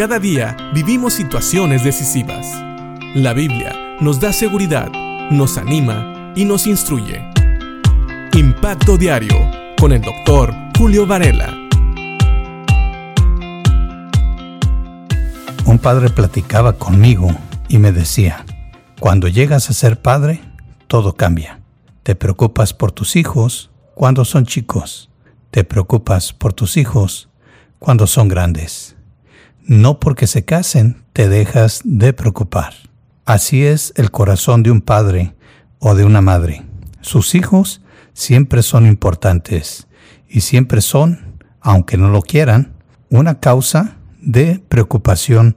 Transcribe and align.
Cada 0.00 0.18
día 0.18 0.56
vivimos 0.72 1.12
situaciones 1.12 1.84
decisivas. 1.84 2.46
La 3.14 3.34
Biblia 3.34 3.98
nos 4.00 4.18
da 4.18 4.32
seguridad, 4.32 4.90
nos 5.30 5.58
anima 5.58 6.32
y 6.34 6.46
nos 6.46 6.66
instruye. 6.66 7.22
Impacto 8.32 8.96
Diario 8.96 9.36
con 9.78 9.92
el 9.92 10.00
doctor 10.00 10.54
Julio 10.78 11.06
Varela. 11.06 11.54
Un 15.66 15.78
padre 15.78 16.08
platicaba 16.08 16.78
conmigo 16.78 17.28
y 17.68 17.76
me 17.76 17.92
decía, 17.92 18.46
cuando 19.00 19.28
llegas 19.28 19.68
a 19.68 19.74
ser 19.74 20.00
padre, 20.00 20.40
todo 20.86 21.14
cambia. 21.14 21.60
Te 22.04 22.14
preocupas 22.14 22.72
por 22.72 22.90
tus 22.90 23.16
hijos 23.16 23.70
cuando 23.94 24.24
son 24.24 24.46
chicos. 24.46 25.10
Te 25.50 25.62
preocupas 25.62 26.32
por 26.32 26.54
tus 26.54 26.78
hijos 26.78 27.28
cuando 27.78 28.06
son 28.06 28.28
grandes. 28.28 28.96
No 29.64 30.00
porque 30.00 30.26
se 30.26 30.44
casen 30.44 31.02
te 31.12 31.28
dejas 31.28 31.82
de 31.84 32.12
preocupar. 32.12 32.74
Así 33.24 33.64
es 33.64 33.92
el 33.96 34.10
corazón 34.10 34.62
de 34.62 34.70
un 34.70 34.80
padre 34.80 35.34
o 35.78 35.94
de 35.94 36.04
una 36.04 36.20
madre. 36.20 36.64
Sus 37.00 37.34
hijos 37.34 37.82
siempre 38.12 38.62
son 38.62 38.86
importantes 38.86 39.86
y 40.28 40.40
siempre 40.40 40.80
son, 40.80 41.38
aunque 41.60 41.96
no 41.96 42.08
lo 42.10 42.22
quieran, 42.22 42.72
una 43.08 43.40
causa 43.40 43.96
de 44.20 44.62
preocupación 44.68 45.56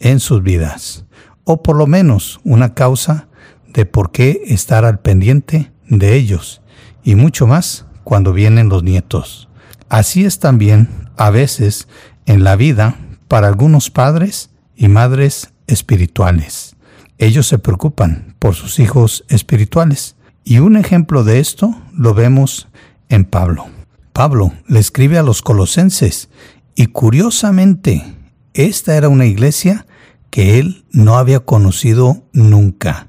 en 0.00 0.20
sus 0.20 0.42
vidas, 0.42 1.04
o 1.44 1.62
por 1.62 1.76
lo 1.76 1.86
menos 1.86 2.40
una 2.44 2.74
causa 2.74 3.28
de 3.72 3.86
por 3.86 4.12
qué 4.12 4.42
estar 4.46 4.84
al 4.84 5.00
pendiente 5.00 5.72
de 5.88 6.14
ellos, 6.14 6.62
y 7.02 7.14
mucho 7.14 7.46
más 7.46 7.86
cuando 8.04 8.32
vienen 8.32 8.68
los 8.68 8.82
nietos. 8.82 9.48
Así 9.88 10.24
es 10.24 10.38
también, 10.38 10.88
a 11.16 11.30
veces, 11.30 11.88
en 12.26 12.44
la 12.44 12.56
vida 12.56 12.96
para 13.28 13.48
algunos 13.48 13.90
padres 13.90 14.50
y 14.76 14.88
madres 14.88 15.52
espirituales. 15.66 16.76
Ellos 17.18 17.46
se 17.46 17.58
preocupan 17.58 18.34
por 18.38 18.54
sus 18.54 18.78
hijos 18.78 19.24
espirituales. 19.28 20.16
Y 20.44 20.58
un 20.58 20.76
ejemplo 20.76 21.24
de 21.24 21.38
esto 21.40 21.74
lo 21.92 22.12
vemos 22.12 22.68
en 23.08 23.24
Pablo. 23.24 23.66
Pablo 24.12 24.52
le 24.68 24.78
escribe 24.78 25.18
a 25.18 25.22
los 25.22 25.42
colosenses 25.42 26.28
y 26.74 26.86
curiosamente 26.86 28.04
esta 28.52 28.96
era 28.96 29.08
una 29.08 29.26
iglesia 29.26 29.86
que 30.30 30.58
él 30.58 30.84
no 30.90 31.16
había 31.16 31.40
conocido 31.40 32.24
nunca. 32.32 33.08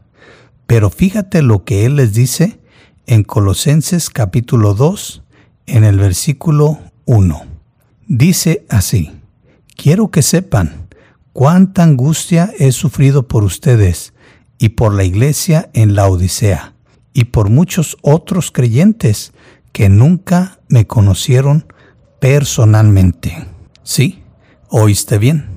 Pero 0.67 0.89
fíjate 0.89 1.41
lo 1.41 1.63
que 1.63 1.85
él 1.85 1.95
les 1.97 2.13
dice 2.13 2.59
en 3.07 3.23
Colosenses 3.23 4.09
capítulo 4.09 4.73
2, 4.73 5.23
en 5.67 5.83
el 5.83 5.97
versículo 5.97 6.79
1. 7.05 7.43
Dice 8.07 8.65
así, 8.69 9.11
quiero 9.75 10.09
que 10.09 10.21
sepan 10.21 10.87
cuánta 11.33 11.83
angustia 11.83 12.53
he 12.57 12.71
sufrido 12.71 13.27
por 13.27 13.43
ustedes 13.43 14.13
y 14.57 14.69
por 14.69 14.93
la 14.93 15.03
iglesia 15.03 15.69
en 15.73 15.95
la 15.95 16.07
Odisea 16.07 16.73
y 17.13 17.25
por 17.25 17.49
muchos 17.49 17.97
otros 18.01 18.51
creyentes 18.51 19.33
que 19.71 19.89
nunca 19.89 20.59
me 20.69 20.87
conocieron 20.87 21.65
personalmente. 22.19 23.45
Sí, 23.83 24.23
oíste 24.69 25.17
bien. 25.17 25.49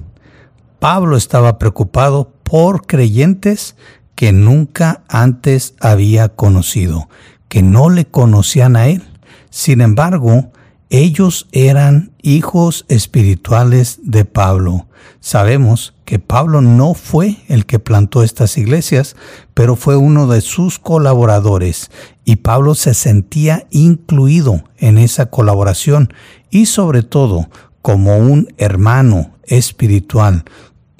Pablo 0.78 1.16
estaba 1.16 1.58
preocupado 1.58 2.32
por 2.42 2.86
creyentes 2.86 3.76
que 4.14 4.32
nunca 4.32 5.02
antes 5.08 5.74
había 5.80 6.28
conocido, 6.28 7.08
que 7.48 7.62
no 7.62 7.88
le 7.88 8.06
conocían 8.06 8.76
a 8.76 8.88
él. 8.88 9.04
Sin 9.50 9.80
embargo, 9.80 10.52
ellos 10.90 11.48
eran 11.52 12.12
hijos 12.22 12.84
espirituales 12.88 14.00
de 14.02 14.24
Pablo. 14.24 14.86
Sabemos 15.20 15.94
que 16.04 16.18
Pablo 16.18 16.60
no 16.60 16.94
fue 16.94 17.36
el 17.48 17.66
que 17.66 17.78
plantó 17.78 18.22
estas 18.22 18.56
iglesias, 18.56 19.16
pero 19.54 19.76
fue 19.76 19.96
uno 19.96 20.26
de 20.26 20.40
sus 20.40 20.78
colaboradores 20.78 21.90
y 22.24 22.36
Pablo 22.36 22.74
se 22.74 22.94
sentía 22.94 23.66
incluido 23.70 24.64
en 24.78 24.98
esa 24.98 25.26
colaboración 25.26 26.12
y 26.50 26.66
sobre 26.66 27.02
todo 27.02 27.48
como 27.82 28.16
un 28.16 28.52
hermano 28.56 29.32
espiritual 29.44 30.44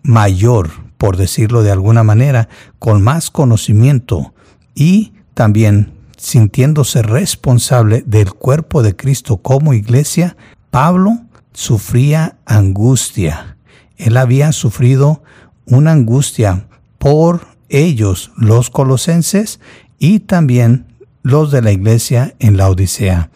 mayor 0.03 0.89
por 0.99 1.17
decirlo 1.17 1.63
de 1.63 1.71
alguna 1.71 2.03
manera, 2.03 2.49
con 2.79 3.01
más 3.01 3.31
conocimiento 3.31 4.35
y 4.75 5.13
también 5.33 5.93
sintiéndose 6.19 7.03
responsable 7.03 8.03
del 8.05 8.33
cuerpo 8.33 8.83
de 8.83 8.95
Cristo 8.95 9.39
como 9.39 9.73
iglesia, 9.73 10.37
Pablo 10.71 11.19
sufría 11.53 12.37
angustia. 12.45 13.57
Él 13.97 14.17
había 14.17 14.53
sufrido 14.53 15.23
una 15.65 15.93
angustia 15.93 16.67
por 16.99 17.47
ellos, 17.69 18.33
los 18.37 18.71
colosenses, 18.71 19.61
y 19.99 20.21
también 20.21 20.87
los 21.23 21.51
de 21.51 21.63
la 21.63 21.73
iglesia 21.73 22.35
en 22.39 22.57
la 22.57 22.69
Odisea. 22.69 23.31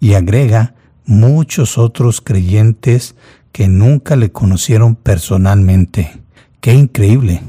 Y 0.00 0.14
agrega 0.14 0.74
muchos 1.06 1.78
otros 1.78 2.20
creyentes 2.20 3.14
que 3.52 3.68
nunca 3.68 4.16
le 4.16 4.32
conocieron 4.32 4.96
personalmente. 4.96 6.22
Qué 6.60 6.74
increíble. 6.74 7.42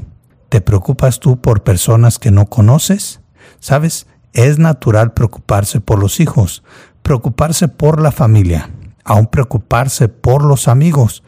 ¿Te 0.48 0.60
preocupas 0.60 1.20
tú 1.20 1.40
por 1.40 1.62
personas 1.62 2.18
que 2.18 2.30
no 2.30 2.46
conoces? 2.46 3.20
Sabes, 3.60 4.06
es 4.36 4.58
natural 4.58 5.14
preocuparse 5.14 5.80
por 5.80 5.98
los 5.98 6.20
hijos, 6.20 6.62
preocuparse 7.02 7.68
por 7.68 8.02
la 8.02 8.12
familia, 8.12 8.70
aún 9.02 9.28
preocuparse 9.28 10.08
por 10.08 10.44
los 10.44 10.68
amigos, 10.68 11.22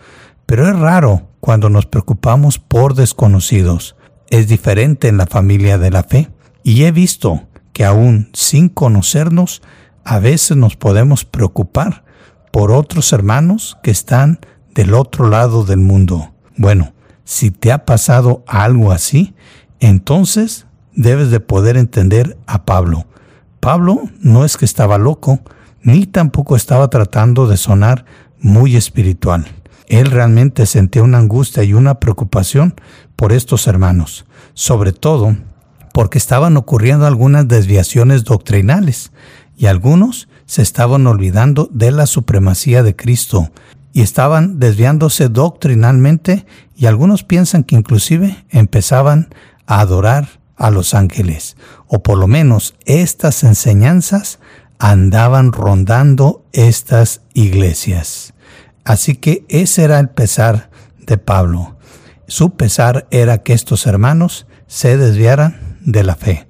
pero 0.44 0.68
es 0.68 0.78
raro 0.78 1.28
cuando 1.40 1.70
nos 1.70 1.86
preocupamos 1.86 2.58
por 2.58 2.94
desconocidos. 2.94 3.96
Es 4.28 4.46
diferente 4.46 5.08
en 5.08 5.16
la 5.16 5.26
familia 5.26 5.78
de 5.78 5.90
la 5.90 6.02
fe 6.02 6.30
y 6.62 6.84
he 6.84 6.92
visto 6.92 7.48
que 7.72 7.86
aún 7.86 8.28
sin 8.34 8.68
conocernos, 8.68 9.62
a 10.04 10.18
veces 10.18 10.58
nos 10.58 10.76
podemos 10.76 11.24
preocupar 11.24 12.04
por 12.52 12.72
otros 12.72 13.12
hermanos 13.14 13.78
que 13.82 13.90
están 13.90 14.40
del 14.74 14.92
otro 14.92 15.30
lado 15.30 15.64
del 15.64 15.78
mundo. 15.78 16.34
Bueno, 16.58 16.92
si 17.24 17.50
te 17.50 17.72
ha 17.72 17.86
pasado 17.86 18.44
algo 18.46 18.92
así, 18.92 19.34
entonces 19.80 20.66
debes 20.94 21.30
de 21.30 21.40
poder 21.40 21.76
entender 21.76 22.36
a 22.46 22.64
Pablo. 22.64 23.06
Pablo 23.60 24.02
no 24.20 24.44
es 24.44 24.56
que 24.56 24.64
estaba 24.64 24.98
loco, 24.98 25.40
ni 25.82 26.06
tampoco 26.06 26.56
estaba 26.56 26.88
tratando 26.88 27.46
de 27.46 27.56
sonar 27.56 28.04
muy 28.40 28.76
espiritual. 28.76 29.46
Él 29.88 30.10
realmente 30.10 30.66
sentía 30.66 31.02
una 31.02 31.18
angustia 31.18 31.64
y 31.64 31.72
una 31.72 31.98
preocupación 31.98 32.74
por 33.16 33.32
estos 33.32 33.66
hermanos, 33.66 34.26
sobre 34.54 34.92
todo 34.92 35.36
porque 35.92 36.18
estaban 36.18 36.56
ocurriendo 36.56 37.06
algunas 37.06 37.48
desviaciones 37.48 38.24
doctrinales 38.24 39.12
y 39.56 39.66
algunos 39.66 40.28
se 40.46 40.62
estaban 40.62 41.06
olvidando 41.06 41.68
de 41.72 41.90
la 41.90 42.06
supremacía 42.06 42.82
de 42.82 42.94
Cristo 42.94 43.50
y 43.92 44.02
estaban 44.02 44.60
desviándose 44.60 45.28
doctrinalmente 45.28 46.46
y 46.76 46.86
algunos 46.86 47.24
piensan 47.24 47.64
que 47.64 47.74
inclusive 47.74 48.44
empezaban 48.50 49.28
a 49.66 49.80
adorar 49.80 50.37
a 50.58 50.70
los 50.70 50.94
ángeles, 50.94 51.56
o 51.86 52.02
por 52.02 52.18
lo 52.18 52.26
menos 52.26 52.74
estas 52.84 53.44
enseñanzas 53.44 54.38
andaban 54.78 55.52
rondando 55.52 56.44
estas 56.52 57.22
iglesias. 57.32 58.34
Así 58.84 59.14
que 59.14 59.44
ese 59.48 59.84
era 59.84 59.98
el 60.00 60.08
pesar 60.08 60.70
de 61.06 61.18
Pablo. 61.18 61.76
Su 62.26 62.56
pesar 62.56 63.06
era 63.10 63.38
que 63.38 63.52
estos 63.54 63.86
hermanos 63.86 64.46
se 64.66 64.96
desviaran 64.96 65.78
de 65.80 66.04
la 66.04 66.16
fe. 66.16 66.48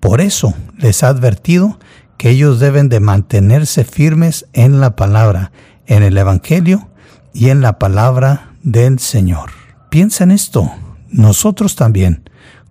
Por 0.00 0.20
eso 0.20 0.54
les 0.78 1.02
ha 1.02 1.08
advertido 1.08 1.78
que 2.18 2.30
ellos 2.30 2.60
deben 2.60 2.88
de 2.88 3.00
mantenerse 3.00 3.84
firmes 3.84 4.46
en 4.52 4.80
la 4.80 4.96
palabra 4.96 5.52
en 5.86 6.02
el 6.02 6.16
Evangelio 6.16 6.88
y 7.32 7.50
en 7.50 7.60
la 7.60 7.78
palabra 7.78 8.54
del 8.62 8.98
Señor. 8.98 9.50
Piensa 9.90 10.24
en 10.24 10.30
esto. 10.30 10.70
Nosotros 11.10 11.76
también, 11.76 12.21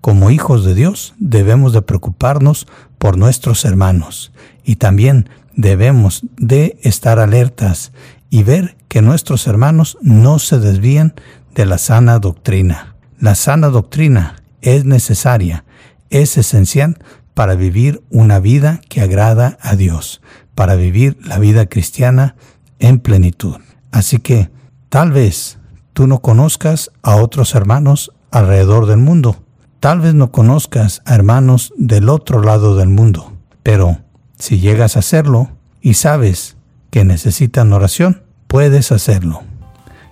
como 0.02 0.32
hijos 0.32 0.66
de 0.66 0.74
Dios, 0.74 1.14
debemos 1.20 1.74
de 1.74 1.84
preocuparnos 1.84 2.68
por 2.98 3.18
nuestros 3.18 3.66
hermanos 3.66 4.32
y 4.64 4.76
también 4.76 5.30
debemos 5.56 6.24
de 6.38 6.80
estar 6.82 7.20
alertas 7.20 7.92
y 8.30 8.44
ver 8.44 8.78
que 8.88 9.02
nuestros 9.02 9.48
hermanos 9.48 9.98
no 10.02 10.40
se 10.40 10.60
desvíen 10.60 11.14
de 11.54 11.66
la 11.66 11.78
sana 11.78 12.20
doctrina. 12.20 12.96
La 13.20 13.36
sana 13.36 13.70
doctrina 13.70 14.44
es 14.62 14.86
necesaria, 14.86 15.66
es 16.10 16.38
esencial 16.38 16.98
para 17.34 17.56
vivir 17.56 18.04
una 18.10 18.40
vida 18.40 18.82
que 18.90 19.02
agrada 19.02 19.58
a 19.62 19.76
Dios, 19.76 20.22
para 20.56 20.76
vivir 20.76 21.18
la 21.24 21.40
vida 21.40 21.68
cristiana 21.68 22.36
en 22.80 23.00
plenitud. 23.00 23.58
Así 23.92 24.20
que 24.20 24.50
tal 24.90 25.12
vez 25.12 25.60
tú 25.94 26.08
no 26.08 26.22
conozcas 26.22 26.92
a 27.04 27.16
otros 27.16 27.54
hermanos 27.56 28.12
alrededor 28.32 28.88
del 28.88 28.98
mundo. 28.98 29.44
Tal 29.82 30.00
vez 30.00 30.14
no 30.14 30.32
conozcas 30.32 31.02
a 31.08 31.16
hermanos 31.16 31.74
del 31.76 32.08
otro 32.08 32.44
lado 32.44 32.76
del 32.76 32.90
mundo. 32.90 33.34
Pero 33.64 33.98
si 34.38 34.60
llegas 34.60 34.96
a 34.96 35.00
hacerlo 35.00 35.50
y 35.82 35.96
sabes 35.96 36.56
que 36.92 37.04
necesitan 37.04 37.74
oración, 37.74 38.22
puedes 38.46 38.92
hacerlo. 38.92 39.42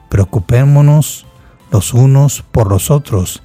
Preocupémonos 0.09 1.27
los 1.69 1.93
unos 1.93 2.41
por 2.51 2.67
los 2.67 2.89
otros 2.89 3.43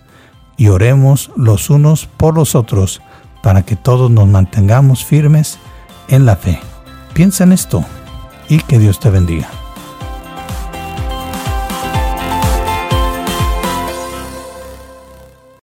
y 0.56 0.68
oremos 0.68 1.30
los 1.36 1.68
unos 1.68 2.06
por 2.06 2.34
los 2.34 2.54
otros 2.54 3.02
para 3.42 3.60
que 3.60 3.76
todos 3.76 4.10
nos 4.10 4.26
mantengamos 4.26 5.04
firmes 5.04 5.58
en 6.08 6.24
la 6.24 6.36
fe. 6.36 6.58
Piensa 7.12 7.44
en 7.44 7.52
esto 7.52 7.84
y 8.48 8.60
que 8.60 8.78
Dios 8.78 8.98
te 8.98 9.10
bendiga. 9.10 9.63